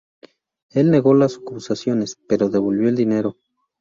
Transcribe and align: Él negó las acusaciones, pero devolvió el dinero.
Él 0.71 0.89
negó 0.89 1.13
las 1.13 1.37
acusaciones, 1.37 2.17
pero 2.27 2.49
devolvió 2.49 2.89
el 2.89 2.95
dinero. 2.95 3.37